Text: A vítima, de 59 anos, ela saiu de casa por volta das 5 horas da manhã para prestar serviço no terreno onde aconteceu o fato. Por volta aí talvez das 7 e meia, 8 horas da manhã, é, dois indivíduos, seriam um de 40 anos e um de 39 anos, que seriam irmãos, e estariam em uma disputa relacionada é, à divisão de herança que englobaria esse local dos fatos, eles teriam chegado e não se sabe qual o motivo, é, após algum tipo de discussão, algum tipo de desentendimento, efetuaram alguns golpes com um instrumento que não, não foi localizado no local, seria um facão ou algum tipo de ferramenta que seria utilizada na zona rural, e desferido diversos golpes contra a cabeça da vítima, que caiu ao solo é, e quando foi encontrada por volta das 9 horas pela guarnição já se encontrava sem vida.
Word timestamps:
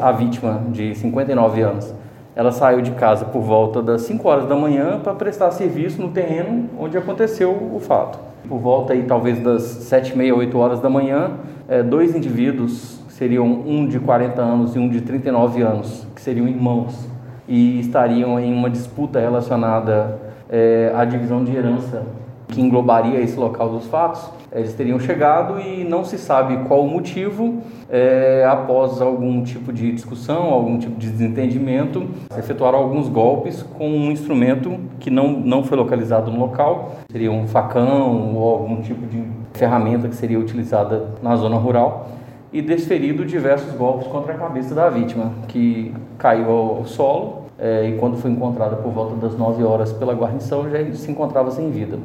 A 0.00 0.10
vítima, 0.10 0.62
de 0.70 0.94
59 0.94 1.60
anos, 1.60 1.94
ela 2.34 2.50
saiu 2.50 2.80
de 2.80 2.92
casa 2.92 3.26
por 3.26 3.42
volta 3.42 3.82
das 3.82 4.00
5 4.00 4.26
horas 4.26 4.46
da 4.46 4.56
manhã 4.56 4.98
para 4.98 5.12
prestar 5.12 5.50
serviço 5.50 6.00
no 6.00 6.08
terreno 6.08 6.70
onde 6.78 6.96
aconteceu 6.96 7.50
o 7.50 7.78
fato. 7.78 8.18
Por 8.48 8.58
volta 8.58 8.94
aí 8.94 9.02
talvez 9.02 9.38
das 9.40 9.60
7 9.64 10.14
e 10.14 10.16
meia, 10.16 10.34
8 10.34 10.56
horas 10.56 10.80
da 10.80 10.88
manhã, 10.88 11.32
é, 11.68 11.82
dois 11.82 12.16
indivíduos, 12.16 13.02
seriam 13.10 13.44
um 13.46 13.86
de 13.86 14.00
40 14.00 14.40
anos 14.40 14.74
e 14.74 14.78
um 14.78 14.88
de 14.88 15.02
39 15.02 15.60
anos, 15.60 16.06
que 16.14 16.22
seriam 16.22 16.48
irmãos, 16.48 17.06
e 17.46 17.78
estariam 17.78 18.40
em 18.40 18.50
uma 18.50 18.70
disputa 18.70 19.20
relacionada 19.20 20.18
é, 20.48 20.90
à 20.96 21.04
divisão 21.04 21.44
de 21.44 21.54
herança 21.54 22.02
que 22.52 22.60
englobaria 22.60 23.18
esse 23.20 23.36
local 23.36 23.70
dos 23.70 23.86
fatos, 23.86 24.22
eles 24.52 24.74
teriam 24.74 25.00
chegado 25.00 25.58
e 25.58 25.82
não 25.82 26.04
se 26.04 26.18
sabe 26.18 26.68
qual 26.68 26.84
o 26.84 26.88
motivo, 26.88 27.62
é, 27.88 28.46
após 28.46 29.00
algum 29.00 29.42
tipo 29.42 29.72
de 29.72 29.90
discussão, 29.90 30.44
algum 30.52 30.78
tipo 30.78 31.00
de 31.00 31.08
desentendimento, 31.10 32.06
efetuaram 32.38 32.78
alguns 32.78 33.08
golpes 33.08 33.62
com 33.62 33.88
um 33.88 34.12
instrumento 34.12 34.78
que 35.00 35.10
não, 35.10 35.32
não 35.32 35.64
foi 35.64 35.78
localizado 35.78 36.30
no 36.30 36.38
local, 36.38 36.96
seria 37.10 37.32
um 37.32 37.48
facão 37.48 38.36
ou 38.36 38.50
algum 38.52 38.82
tipo 38.82 39.06
de 39.06 39.24
ferramenta 39.54 40.06
que 40.06 40.14
seria 40.14 40.38
utilizada 40.38 41.06
na 41.22 41.34
zona 41.34 41.56
rural, 41.56 42.08
e 42.52 42.60
desferido 42.60 43.24
diversos 43.24 43.74
golpes 43.74 44.06
contra 44.08 44.34
a 44.34 44.36
cabeça 44.36 44.74
da 44.74 44.90
vítima, 44.90 45.32
que 45.48 45.94
caiu 46.18 46.50
ao 46.50 46.84
solo 46.84 47.42
é, 47.58 47.88
e 47.88 47.96
quando 47.96 48.16
foi 48.16 48.30
encontrada 48.30 48.76
por 48.76 48.92
volta 48.92 49.14
das 49.14 49.38
9 49.38 49.62
horas 49.62 49.92
pela 49.92 50.12
guarnição 50.12 50.68
já 50.68 50.78
se 50.92 51.10
encontrava 51.10 51.50
sem 51.50 51.70
vida. 51.70 51.96